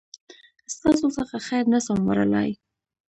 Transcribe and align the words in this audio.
ستاسو 0.73 1.07
څخه 1.17 1.35
خير 1.47 1.63
نسم 1.73 1.99
وړلای 2.05 2.49